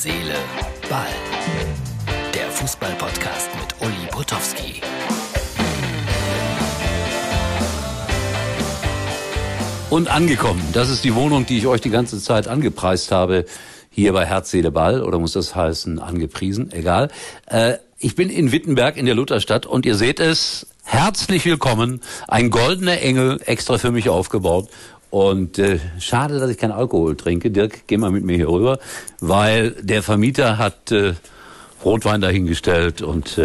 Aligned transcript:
Seele, 0.00 0.36
Ball. 0.88 1.08
Der 2.32 2.48
Fußball-Podcast 2.52 3.50
mit 3.56 3.74
Uli 3.80 4.06
Potowski. 4.12 4.80
Und 9.90 10.06
angekommen. 10.06 10.62
Das 10.72 10.88
ist 10.88 11.02
die 11.02 11.16
Wohnung, 11.16 11.46
die 11.46 11.58
ich 11.58 11.66
euch 11.66 11.80
die 11.80 11.90
ganze 11.90 12.22
Zeit 12.22 12.46
angepreist 12.46 13.10
habe. 13.10 13.44
Hier 13.90 14.12
bei 14.12 14.24
Herz, 14.24 14.52
Seele, 14.52 14.70
Ball. 14.70 15.02
Oder 15.02 15.18
muss 15.18 15.32
das 15.32 15.56
heißen 15.56 15.98
angepriesen? 15.98 16.70
Egal. 16.70 17.10
Äh, 17.46 17.78
ich 17.98 18.14
bin 18.14 18.30
in 18.30 18.52
Wittenberg 18.52 18.96
in 18.96 19.04
der 19.04 19.16
Lutherstadt 19.16 19.66
und 19.66 19.84
ihr 19.84 19.96
seht 19.96 20.20
es. 20.20 20.68
Herzlich 20.84 21.44
willkommen. 21.44 22.02
Ein 22.28 22.50
goldener 22.50 23.02
Engel 23.02 23.40
extra 23.44 23.78
für 23.78 23.90
mich 23.90 24.08
aufgebaut. 24.08 24.68
Und 25.10 25.58
äh, 25.58 25.78
schade, 25.98 26.38
dass 26.38 26.50
ich 26.50 26.58
keinen 26.58 26.72
Alkohol 26.72 27.16
trinke. 27.16 27.50
Dirk, 27.50 27.86
geh 27.86 27.96
mal 27.96 28.10
mit 28.10 28.24
mir 28.24 28.36
hier 28.36 28.48
rüber, 28.48 28.78
weil 29.20 29.70
der 29.80 30.02
Vermieter 30.02 30.58
hat 30.58 30.92
äh, 30.92 31.14
Rotwein 31.84 32.20
dahingestellt 32.20 33.02
und 33.02 33.38
äh, 33.38 33.44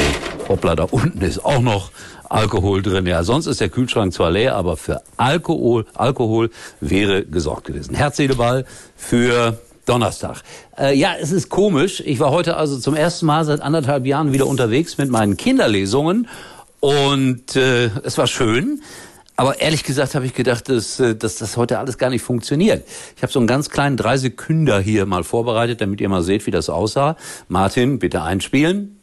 hoppla, 0.50 0.76
da 0.76 0.84
unten 0.84 1.22
ist 1.22 1.46
auch 1.46 1.62
noch 1.62 1.92
Alkohol 2.30 2.82
drin. 2.82 3.06
Ja, 3.06 3.24
sonst 3.24 3.46
ist 3.46 3.62
der 3.62 3.70
Kühlschrank 3.70 4.12
zwar 4.12 4.32
leer, 4.32 4.56
aber 4.56 4.76
für 4.76 5.02
Alkohol, 5.18 5.86
Alkohol 5.94 6.50
wäre 6.82 7.24
gesorgt 7.24 7.66
gewesen. 7.66 7.94
Herzedeball 7.96 8.66
für 8.98 9.60
Donnerstag. 9.86 10.42
Äh, 10.78 10.98
ja, 10.98 11.14
es 11.20 11.32
ist 11.32 11.50
komisch. 11.50 12.02
Ich 12.06 12.20
war 12.20 12.32
heute 12.32 12.58
also 12.58 12.80
zum 12.80 12.96
ersten 12.96 13.26
Mal 13.26 13.46
seit 13.46 13.62
anderthalb 13.62 14.06
Jahren 14.06 14.34
wieder 14.34 14.48
unterwegs 14.48 14.98
mit 14.98 15.10
meinen 15.10 15.38
Kinderlesungen 15.38 16.28
und 16.80 17.56
äh, 17.56 17.92
es 18.04 18.18
war 18.18 18.28
schön. 18.28 18.82
Aber 19.36 19.60
ehrlich 19.60 19.84
gesagt 19.84 20.14
habe 20.14 20.26
ich 20.26 20.34
gedacht, 20.34 20.70
dass, 20.70 21.00
äh, 21.00 21.16
dass 21.16 21.38
das 21.38 21.58
heute 21.58 21.80
alles 21.80 21.98
gar 21.98 22.10
nicht 22.10 22.22
funktioniert. 22.22 22.88
Ich 23.16 23.24
habe 23.24 23.32
so 23.32 23.40
einen 23.40 23.48
ganz 23.48 23.70
kleinen 23.70 23.98
drei 23.98 24.18
Sekünder 24.18 24.80
hier 24.80 25.06
mal 25.06 25.24
vorbereitet, 25.24 25.82
damit 25.82 26.02
ihr 26.02 26.10
mal 26.10 26.22
seht, 26.22 26.46
wie 26.46 26.52
das 26.52 26.70
aussah. 26.70 27.18
Martin, 27.48 28.00
bitte 28.00 28.22
einspielen. 28.22 29.00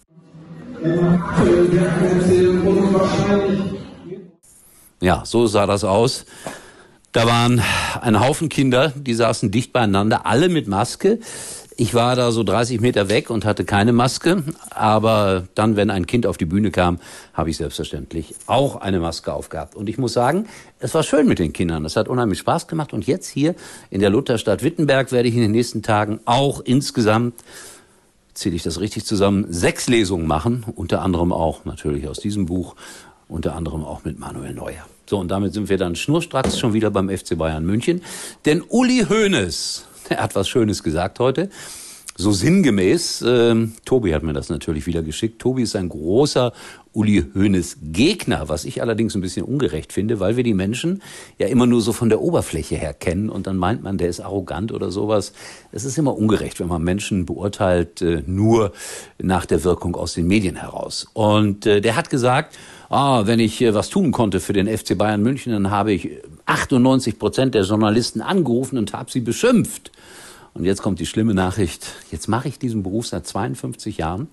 Ja, 5.00 5.22
so 5.24 5.46
sah 5.46 5.66
das 5.66 5.84
aus. 5.84 6.26
Da 7.12 7.26
waren 7.26 7.60
ein 8.00 8.20
Haufen 8.20 8.48
Kinder, 8.48 8.92
die 8.94 9.14
saßen 9.14 9.50
dicht 9.50 9.72
beieinander, 9.72 10.26
alle 10.26 10.48
mit 10.48 10.68
Maske. 10.68 11.18
Ich 11.80 11.94
war 11.94 12.14
da 12.14 12.30
so 12.30 12.42
30 12.42 12.82
Meter 12.82 13.08
weg 13.08 13.30
und 13.30 13.46
hatte 13.46 13.64
keine 13.64 13.94
Maske. 13.94 14.42
Aber 14.68 15.44
dann, 15.54 15.76
wenn 15.76 15.88
ein 15.88 16.06
Kind 16.06 16.26
auf 16.26 16.36
die 16.36 16.44
Bühne 16.44 16.70
kam, 16.70 16.98
habe 17.32 17.48
ich 17.48 17.56
selbstverständlich 17.56 18.34
auch 18.46 18.76
eine 18.76 19.00
Maske 19.00 19.32
aufgehabt. 19.32 19.76
Und 19.76 19.88
ich 19.88 19.96
muss 19.96 20.12
sagen, 20.12 20.46
es 20.78 20.92
war 20.92 21.02
schön 21.02 21.26
mit 21.26 21.38
den 21.38 21.54
Kindern. 21.54 21.86
Es 21.86 21.96
hat 21.96 22.06
unheimlich 22.06 22.38
Spaß 22.40 22.66
gemacht. 22.66 22.92
Und 22.92 23.06
jetzt 23.06 23.28
hier 23.28 23.54
in 23.88 24.02
der 24.02 24.10
Lutherstadt 24.10 24.62
Wittenberg 24.62 25.10
werde 25.10 25.30
ich 25.30 25.34
in 25.34 25.40
den 25.40 25.52
nächsten 25.52 25.80
Tagen 25.80 26.20
auch 26.26 26.60
insgesamt 26.60 27.32
zähle 28.34 28.56
ich 28.56 28.62
das 28.62 28.78
richtig 28.78 29.06
zusammen, 29.06 29.46
sechs 29.48 29.88
Lesungen 29.88 30.26
machen, 30.26 30.66
unter 30.76 31.00
anderem 31.00 31.32
auch 31.32 31.64
natürlich 31.64 32.08
aus 32.08 32.18
diesem 32.18 32.44
Buch, 32.44 32.76
unter 33.26 33.56
anderem 33.56 33.86
auch 33.86 34.04
mit 34.04 34.18
Manuel 34.18 34.52
Neuer. 34.52 34.84
So, 35.06 35.18
und 35.18 35.28
damit 35.28 35.54
sind 35.54 35.70
wir 35.70 35.78
dann 35.78 35.96
schnurstracks 35.96 36.58
schon 36.58 36.74
wieder 36.74 36.90
beim 36.90 37.08
FC 37.08 37.38
Bayern 37.38 37.64
München. 37.64 38.02
Denn 38.44 38.62
Uli 38.68 39.06
Hoeneß, 39.08 39.86
er 40.16 40.22
hat 40.22 40.34
was 40.34 40.48
Schönes 40.48 40.82
gesagt 40.82 41.18
heute. 41.20 41.48
So 42.20 42.32
sinngemäß, 42.32 43.22
äh, 43.22 43.68
Tobi 43.86 44.14
hat 44.14 44.22
mir 44.22 44.34
das 44.34 44.50
natürlich 44.50 44.86
wieder 44.86 45.02
geschickt. 45.02 45.38
Tobi 45.38 45.62
ist 45.62 45.74
ein 45.74 45.88
großer 45.88 46.52
Uli 46.92 47.24
Hoeneß 47.34 47.78
Gegner, 47.82 48.50
was 48.50 48.66
ich 48.66 48.82
allerdings 48.82 49.14
ein 49.14 49.22
bisschen 49.22 49.42
ungerecht 49.42 49.90
finde, 49.90 50.20
weil 50.20 50.36
wir 50.36 50.44
die 50.44 50.52
Menschen 50.52 51.00
ja 51.38 51.46
immer 51.46 51.64
nur 51.64 51.80
so 51.80 51.94
von 51.94 52.10
der 52.10 52.20
Oberfläche 52.20 52.76
her 52.76 52.92
kennen 52.92 53.30
und 53.30 53.46
dann 53.46 53.56
meint 53.56 53.82
man, 53.82 53.96
der 53.96 54.10
ist 54.10 54.20
arrogant 54.20 54.70
oder 54.70 54.90
sowas. 54.90 55.32
Es 55.72 55.86
ist 55.86 55.96
immer 55.96 56.14
ungerecht, 56.14 56.60
wenn 56.60 56.68
man 56.68 56.82
Menschen 56.82 57.24
beurteilt, 57.24 58.02
äh, 58.02 58.22
nur 58.26 58.72
nach 59.16 59.46
der 59.46 59.64
Wirkung 59.64 59.96
aus 59.96 60.12
den 60.12 60.26
Medien 60.26 60.56
heraus. 60.56 61.06
Und 61.14 61.64
äh, 61.64 61.80
der 61.80 61.96
hat 61.96 62.10
gesagt, 62.10 62.54
ah, 62.90 63.26
wenn 63.26 63.40
ich 63.40 63.62
äh, 63.62 63.72
was 63.72 63.88
tun 63.88 64.12
konnte 64.12 64.40
für 64.40 64.52
den 64.52 64.66
FC 64.68 64.98
Bayern 64.98 65.22
München, 65.22 65.54
dann 65.54 65.70
habe 65.70 65.92
ich 65.92 66.10
98 66.44 67.18
Prozent 67.18 67.54
der 67.54 67.62
Journalisten 67.62 68.20
angerufen 68.20 68.76
und 68.76 68.92
habe 68.92 69.10
sie 69.10 69.20
beschimpft. 69.20 69.90
Und 70.54 70.64
jetzt 70.64 70.82
kommt 70.82 71.00
die 71.00 71.06
schlimme 71.06 71.34
Nachricht. 71.34 71.86
Jetzt 72.10 72.28
mache 72.28 72.48
ich 72.48 72.58
diesen 72.58 72.82
Beruf 72.82 73.06
seit 73.06 73.26
52 73.26 73.98
Jahren 73.98 74.28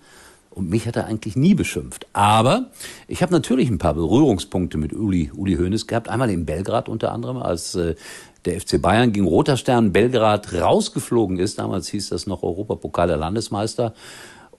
und 0.57 0.69
mich 0.69 0.87
hat 0.87 0.95
er 0.95 1.05
eigentlich 1.05 1.35
nie 1.35 1.53
beschimpft. 1.53 2.07
Aber 2.13 2.71
ich 3.07 3.21
habe 3.21 3.31
natürlich 3.31 3.69
ein 3.69 3.77
paar 3.77 3.93
Berührungspunkte 3.93 4.79
mit 4.79 4.91
Uli, 4.91 5.31
Uli 5.35 5.55
Hoeneß 5.55 5.85
gehabt. 5.85 6.09
Einmal 6.09 6.31
in 6.31 6.45
Belgrad 6.45 6.89
unter 6.89 7.11
anderem, 7.11 7.37
als 7.37 7.75
äh, 7.75 7.93
der 8.45 8.59
FC 8.59 8.81
Bayern 8.81 9.11
gegen 9.11 9.27
Roter 9.27 9.57
Stern 9.57 9.93
Belgrad 9.93 10.53
rausgeflogen 10.53 11.37
ist. 11.37 11.59
Damals 11.59 11.89
hieß 11.89 12.09
das 12.09 12.25
noch 12.25 12.41
Europapokal 12.41 13.07
der 13.07 13.17
Landesmeister. 13.17 13.93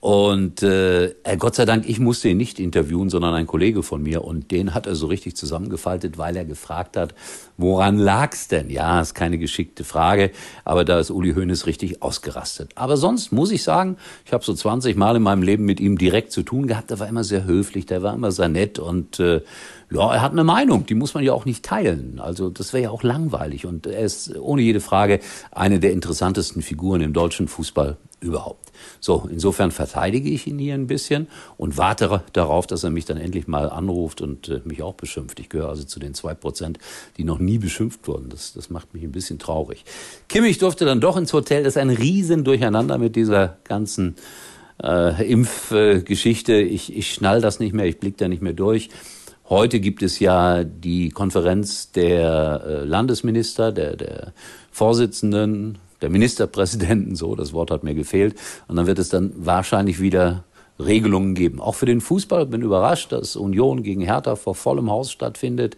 Und 0.01 0.63
äh, 0.63 1.13
Gott 1.39 1.57
sei 1.57 1.65
Dank, 1.65 1.89
ich 1.89 1.99
musste 1.99 2.29
ihn 2.29 2.37
nicht 2.37 2.61
interviewen, 2.61 3.11
sondern 3.11 3.35
ein 3.35 3.49
Kollege 3.49 3.83
von 3.83 4.01
mir. 4.01 4.23
Und 4.23 4.53
den 4.53 4.73
hat 4.73 4.87
er 4.87 4.95
so 4.95 5.07
richtig 5.07 5.37
zusammengefaltet, 5.37 6.19
weil 6.19 6.37
er 6.37 6.45
gefragt 6.45 6.97
hat, 6.97 7.15
woran 7.57 7.99
lag's 7.99 8.47
denn? 8.47 8.71
Ja, 8.71 9.01
ist 9.01 9.15
keine 9.15 9.39
geschickte 9.39 9.83
Frage, 9.83 10.31
aber 10.65 10.85
da 10.85 11.01
ist 11.01 11.11
Uli 11.11 11.35
Hoeneß 11.35 11.67
richtig 11.67 12.01
ausgerastet. 12.01 12.71
Aber 12.77 12.97
sonst 12.97 13.33
muss 13.33 13.51
ich 13.51 13.65
sagen, 13.65 13.97
ich 14.25 14.33
habe 14.33 14.45
so 14.45 14.55
20 14.55 14.97
Mal 14.97 15.17
in 15.17 15.23
meinem 15.23 15.43
Leben 15.43 15.65
mit 15.65 15.81
ihm 15.81 15.99
direkt 15.99 16.31
zu 16.31 16.45
tun 16.45 16.69
gehabt. 16.69 16.93
Er 16.93 17.01
war 17.01 17.09
immer 17.09 17.25
sehr 17.25 17.45
höflich, 17.45 17.87
der 17.87 18.03
war 18.03 18.15
immer 18.15 18.31
sehr 18.31 18.49
nett 18.49 18.79
und 18.79 19.19
äh, 19.19 19.41
ja, 19.91 20.13
er 20.15 20.23
hat 20.23 20.33
eine 20.33 20.45
Meinung, 20.45 20.87
die 20.87 20.95
muss 20.95 21.15
man 21.15 21.25
ja 21.25 21.33
auch 21.33 21.47
nicht 21.47 21.65
teilen. 21.65 22.21
Also 22.21 22.51
das 22.51 22.73
wäre 22.73 22.85
ja 22.85 22.91
auch 22.91 23.03
langweilig. 23.03 23.65
Und 23.65 23.87
er 23.87 24.01
ist 24.01 24.37
ohne 24.37 24.61
jede 24.61 24.81
Frage 24.81 25.21
eine 25.51 25.81
der 25.81 25.93
interessantesten 25.93 26.61
Figuren 26.63 27.01
im 27.01 27.15
deutschen 27.15 27.49
Fußball 27.49 27.97
überhaupt. 28.21 28.73
So, 29.01 29.29
insofern 29.31 29.71
verteidige 29.71 30.29
ich 30.29 30.47
ihn 30.47 30.59
hier 30.59 30.75
ein 30.75 30.87
bisschen 30.87 31.29
und 31.57 31.77
warte 31.77 32.23
darauf, 32.33 32.67
dass 32.67 32.85
er 32.85 32.91
mich 32.91 33.05
dann 33.05 33.17
endlich 33.17 33.47
mal 33.47 33.71
anruft 33.71 34.21
und 34.21 34.49
äh, 34.49 34.61
mich 34.65 34.83
auch 34.83 34.95
beschimpft. 34.95 35.41
Ich 35.41 35.49
gehöre 35.49 35.69
also 35.69 35.85
zu 35.85 36.01
den 36.01 36.15
zwei 36.15 36.35
Prozent, 36.35 36.79
die 37.17 37.25
noch 37.25 37.39
nie 37.39 37.59
beschimpft 37.59 38.07
wurden. 38.09 38.29
Das, 38.29 38.53
das 38.53 38.71
macht 38.71 38.95
mich 38.95 39.03
ein 39.03 39.13
bisschen 39.13 39.39
traurig. 39.39 39.85
Kimmich 40.29 40.59
durfte 40.59 40.85
dann 40.85 41.01
doch 41.01 41.17
ins 41.17 41.33
Hotel. 41.33 41.63
Das 41.63 41.75
ist 41.75 41.79
ein 41.79 41.91
riesen 41.91 42.45
Durcheinander 42.45 42.99
mit 42.99 43.17
dieser 43.17 43.59
ganzen 43.65 44.17
äh, 44.83 45.31
Impfgeschichte. 45.31 46.61
ich, 46.61 46.97
ich 46.97 47.13
schnall 47.13 47.41
das 47.41 47.61
nicht 47.61 47.73
mehr, 47.73 47.87
ich 47.87 47.99
blick 47.99 48.17
da 48.17 48.29
nicht 48.29 48.43
mehr 48.43 48.53
durch. 48.53 48.91
Heute 49.49 49.81
gibt 49.81 50.03
es 50.03 50.19
ja 50.19 50.63
die 50.63 51.09
Konferenz 51.09 51.91
der 51.93 52.63
äh, 52.67 52.85
Landesminister, 52.85 53.73
der, 53.73 53.97
der 53.97 54.33
Vorsitzenden 54.71 55.79
der 56.01 56.11
Ministerpräsidenten, 56.11 57.17
so, 57.17 57.35
das 57.35 57.53
Wort 57.53 57.71
hat 57.71 57.85
mir 57.85 57.95
gefehlt. 57.95 58.37
Und 58.69 58.77
dann 58.77 58.87
wird 58.87 58.99
es 58.99 59.09
dann 59.09 59.33
wahrscheinlich 59.37 60.01
wieder 60.01 60.45
Regelungen 60.79 61.35
geben. 61.35 61.61
Auch 61.61 61.75
für 61.75 61.87
den 61.87 62.01
Fußball 62.01 62.47
bin 62.47 62.63
überrascht, 62.63 63.11
dass 63.11 63.35
Union 63.37 63.83
gegen 63.83 64.01
Hertha 64.01 64.37
vor 64.37 64.55
vollem 64.55 64.91
Haus 64.91 65.11
stattfindet. 65.11 65.77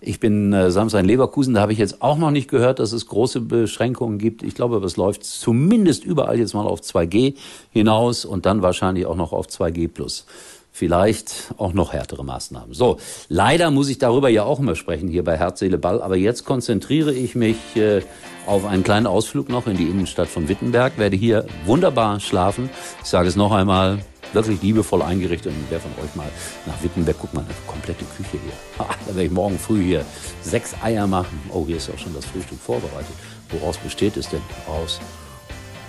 Ich 0.00 0.20
bin 0.20 0.52
äh, 0.52 0.70
Samstag 0.70 1.00
in 1.00 1.06
Leverkusen, 1.06 1.54
da 1.54 1.62
habe 1.62 1.72
ich 1.72 1.78
jetzt 1.78 2.02
auch 2.02 2.18
noch 2.18 2.30
nicht 2.30 2.50
gehört, 2.50 2.78
dass 2.78 2.92
es 2.92 3.06
große 3.06 3.40
Beschränkungen 3.40 4.18
gibt. 4.18 4.42
Ich 4.42 4.54
glaube, 4.54 4.76
es 4.84 4.96
läuft 4.96 5.24
zumindest 5.24 6.04
überall 6.04 6.38
jetzt 6.38 6.54
mal 6.54 6.66
auf 6.66 6.80
2G 6.80 7.34
hinaus 7.70 8.24
und 8.24 8.44
dann 8.44 8.62
wahrscheinlich 8.62 9.06
auch 9.06 9.16
noch 9.16 9.32
auf 9.32 9.46
2G 9.46 9.88
plus 9.88 10.26
vielleicht 10.72 11.52
auch 11.58 11.74
noch 11.74 11.92
härtere 11.92 12.24
Maßnahmen. 12.24 12.74
So, 12.74 12.96
leider 13.28 13.70
muss 13.70 13.88
ich 13.90 13.98
darüber 13.98 14.30
ja 14.30 14.44
auch 14.44 14.58
immer 14.58 14.74
sprechen 14.74 15.08
hier 15.08 15.22
bei 15.22 15.36
Herz, 15.36 15.60
Seele, 15.60 15.78
Ball, 15.78 16.02
aber 16.02 16.16
jetzt 16.16 16.44
konzentriere 16.44 17.12
ich 17.12 17.34
mich 17.34 17.76
äh, 17.76 18.00
auf 18.46 18.64
einen 18.64 18.82
kleinen 18.82 19.06
Ausflug 19.06 19.50
noch 19.50 19.66
in 19.66 19.76
die 19.76 19.84
Innenstadt 19.84 20.28
von 20.28 20.48
Wittenberg, 20.48 20.98
werde 20.98 21.16
hier 21.16 21.46
wunderbar 21.66 22.18
schlafen. 22.20 22.70
Ich 23.02 23.08
sage 23.08 23.28
es 23.28 23.36
noch 23.36 23.52
einmal, 23.52 23.98
wirklich 24.32 24.62
liebevoll 24.62 25.02
eingerichtet 25.02 25.52
und 25.52 25.66
wer 25.68 25.78
von 25.78 25.92
euch 26.02 26.14
mal 26.14 26.28
nach 26.66 26.82
Wittenberg, 26.82 27.18
guckt 27.18 27.34
mal, 27.34 27.44
eine 27.44 27.54
komplette 27.66 28.04
Küche 28.16 28.38
hier. 28.42 28.52
da 29.06 29.06
werde 29.08 29.24
ich 29.24 29.30
morgen 29.30 29.58
früh 29.58 29.82
hier 29.82 30.04
sechs 30.40 30.74
Eier 30.82 31.06
machen. 31.06 31.38
Oh, 31.52 31.66
hier 31.66 31.76
ist 31.76 31.90
auch 31.90 31.98
schon 31.98 32.14
das 32.14 32.24
Frühstück 32.24 32.58
vorbereitet. 32.58 33.14
Woraus 33.50 33.76
besteht 33.76 34.16
es 34.16 34.28
denn? 34.30 34.40
Aus 34.66 35.00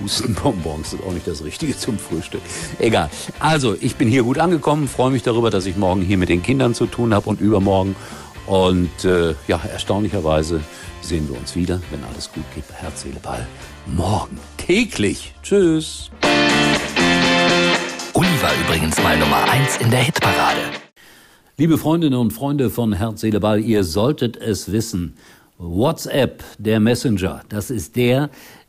Hustenbonbons 0.02 0.94
ist 0.94 1.04
auch 1.04 1.14
nicht 1.14 1.28
das 1.28 1.44
Richtige 1.44 1.78
zum 1.78 1.98
Frühstück. 1.98 2.42
Egal. 2.80 3.10
Also, 3.40 3.76
ich 3.80 3.96
bin 3.96 4.08
hier 4.08 4.24
gut 4.24 4.40
angekommen, 4.40 4.88
freue 4.88 5.12
mich 5.12 5.24
darüber, 5.24 5.50
dass 5.50 5.66
ich 5.66 5.78
morgen 5.78 6.02
hier 6.02 6.18
mit 6.18 6.30
den 6.30 6.44
Kindern 6.44 6.74
zu 6.74 6.86
tun 6.86 7.14
habe 7.14 7.30
und 7.30 7.42
übermorgen. 7.42 7.96
Und 8.46 9.06
äh, 9.06 9.36
ja, 9.48 9.60
erstaunlicherweise 9.72 10.62
sehen 11.02 11.30
wir 11.30 11.38
uns 11.38 11.56
wieder, 11.56 11.80
wenn 11.92 12.04
alles 12.04 12.32
gut 12.32 12.44
geht, 12.54 12.68
bei 12.68 12.76
Herz, 12.76 13.04
Seele, 13.04 13.20
Ball. 13.22 13.48
Morgen. 13.86 14.38
Täglich. 14.58 15.34
Tschüss. 15.44 16.10
Uli 18.14 18.28
war 18.42 18.52
übrigens 18.66 19.02
mal 19.02 19.18
Nummer 19.18 19.44
1 19.50 19.78
in 19.78 19.92
der 19.92 20.02
Hitparade. 20.02 20.62
Liebe 21.58 21.78
Freundinnen 21.78 22.20
und 22.20 22.32
Freunde 22.32 22.70
von 22.70 22.94
Herz, 22.94 23.22
Seele, 23.22 23.40
Ball, 23.40 23.60
ihr 23.60 23.84
solltet 23.84 24.38
es 24.38 24.72
wissen. 24.72 25.16
WhatsApp, 25.58 26.44
der 26.58 26.80
Messenger, 26.80 27.42
das 27.48 27.70
ist 27.70 27.96
der, 27.96 28.30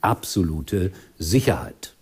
absolute 0.00 0.92
Sicherheit. 1.18 1.94